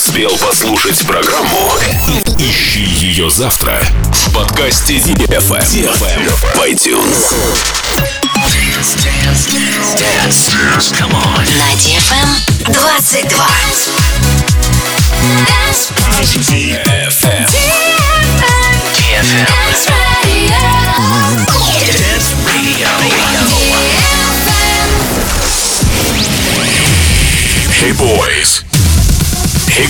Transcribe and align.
успел 0.00 0.34
послушать 0.38 1.06
программу, 1.06 1.74
ищи 2.38 2.80
ее 2.80 3.28
завтра 3.28 3.78
в 4.14 4.32
подкасте 4.32 4.96
DFM 4.96 5.60
в 6.26 6.44
iTunes. 6.64 7.34
На 11.58 11.68
DFM 11.74 12.28
22. 12.72 13.46
Dance 15.44 15.92
DFM. 16.48 17.44
DFM. 18.96 19.44
Dance 19.52 19.84
Radio. 20.16 20.60
Dance 21.92 22.32
Radio. 22.46 22.88
Hey 27.78 27.92
boys. 27.92 28.69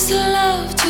is 0.00 0.10
love 0.12 0.89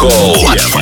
Хоу. 0.00 0.10
Yeah. 0.10 0.79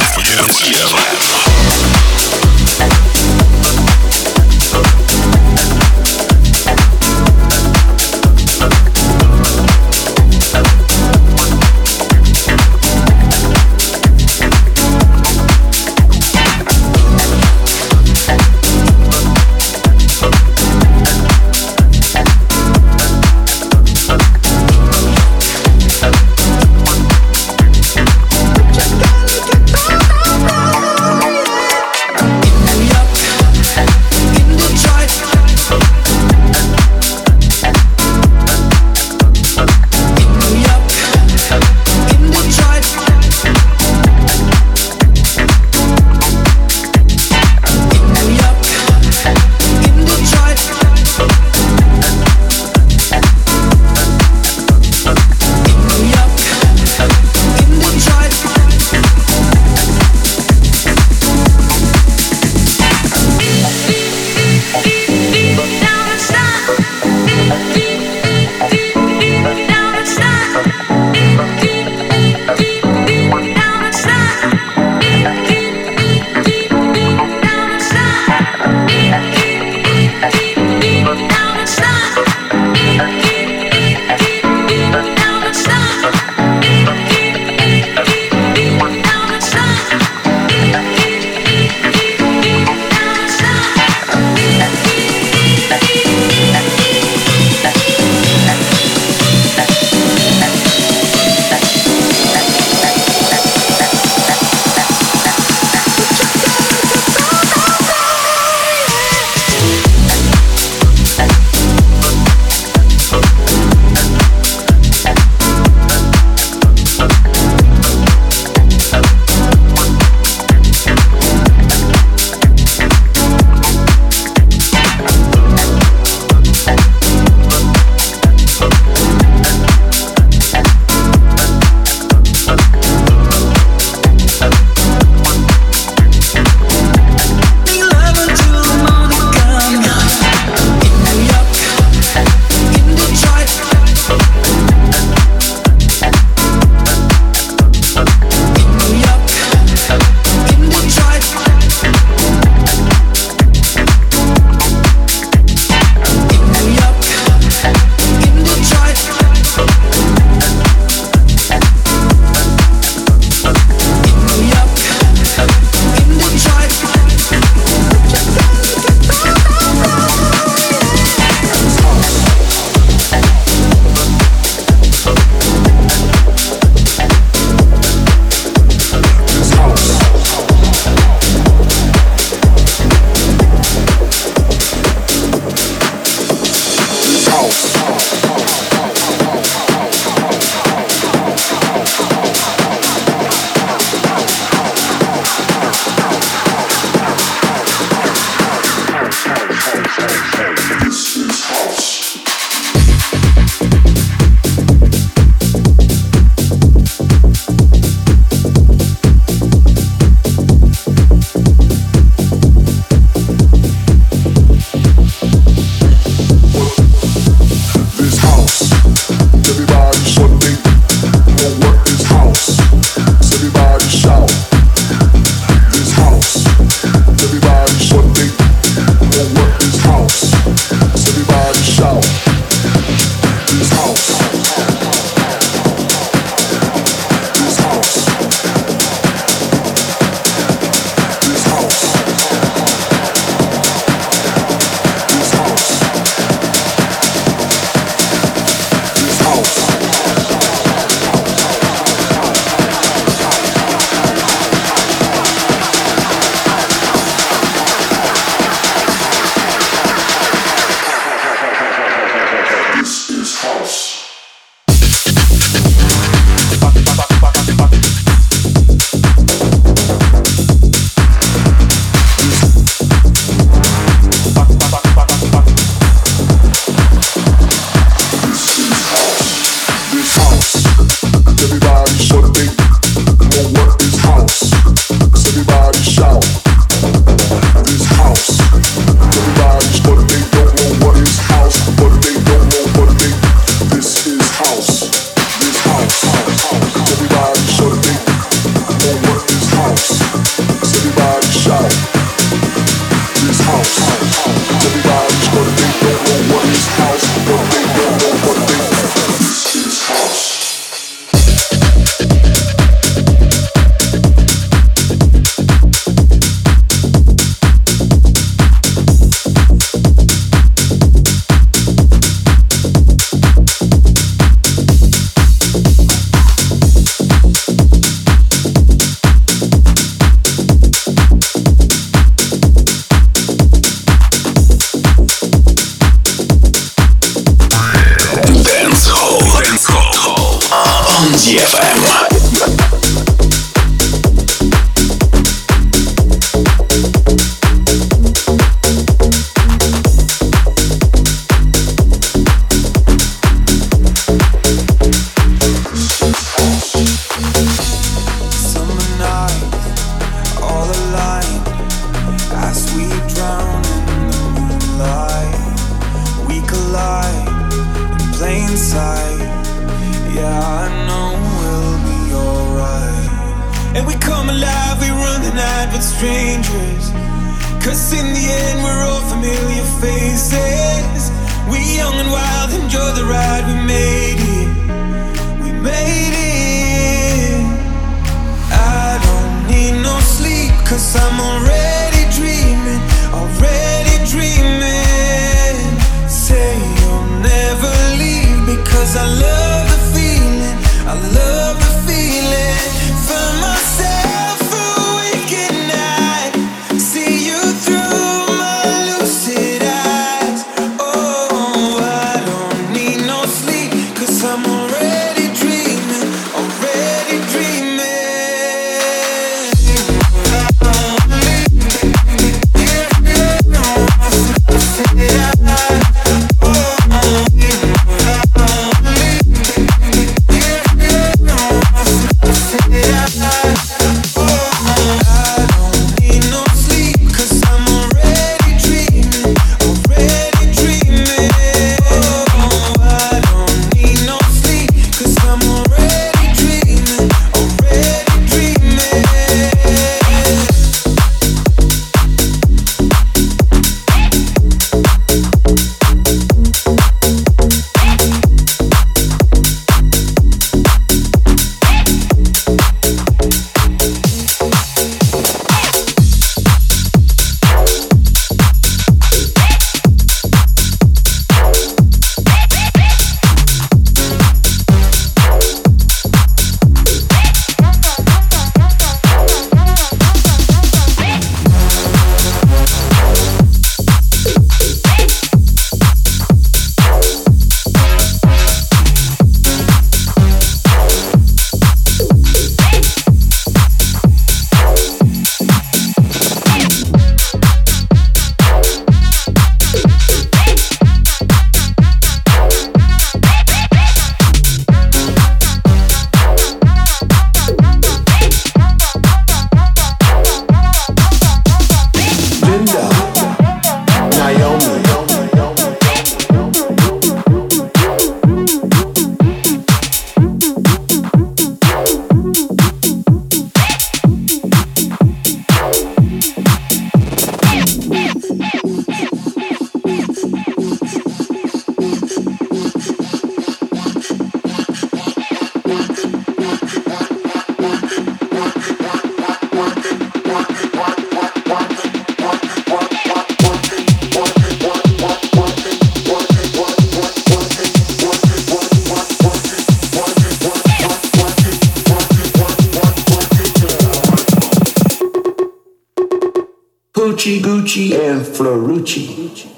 Gucci, 556.98 557.38
Gucci, 557.38 557.94
and 557.94 558.26
Fiorucci. 558.26 559.57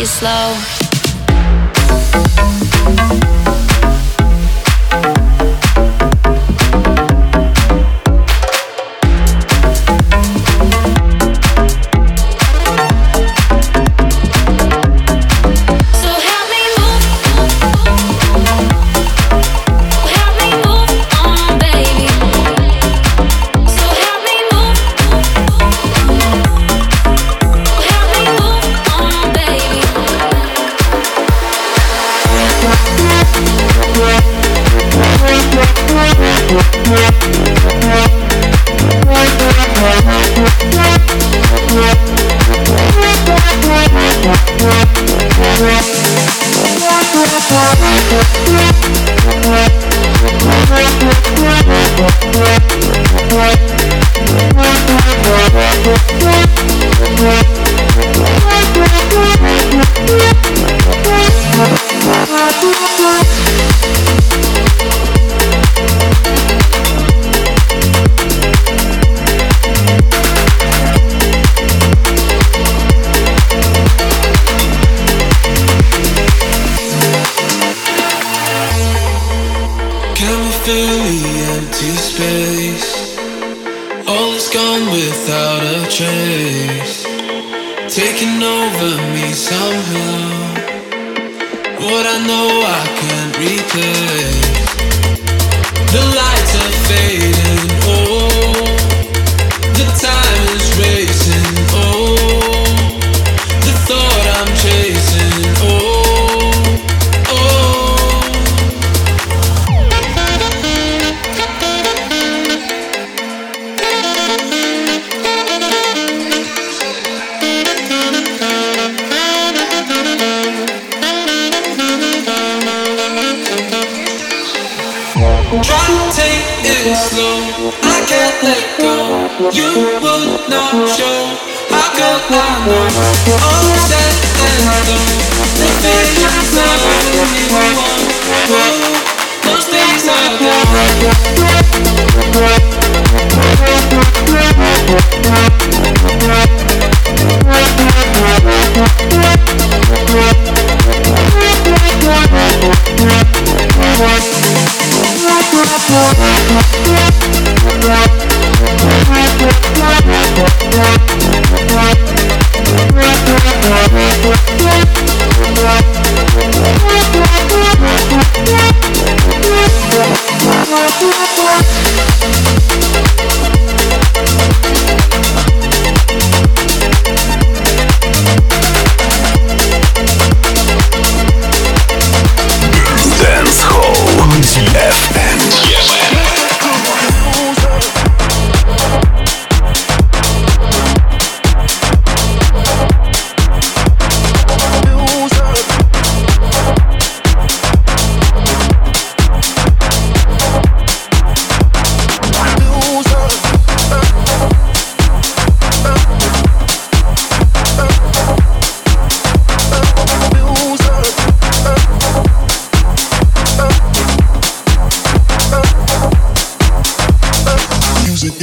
It's 0.00 0.10
slow. 0.10 0.77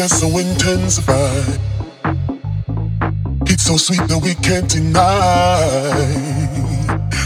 just 0.07 0.19
so 0.21 0.37
intensified. 0.37 1.59
It's 3.47 3.63
so 3.63 3.75
sweet 3.75 4.07
that 4.07 4.19
we 4.21 4.35
can't 4.35 4.69
deny. 4.69 5.01